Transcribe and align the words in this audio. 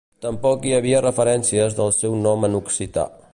Tampoc 0.25 0.63
hi 0.69 0.73
havia 0.77 1.01
referències 1.07 1.77
del 1.81 1.93
seu 1.99 2.17
nom 2.25 2.49
en 2.49 2.57
occità. 2.63 3.07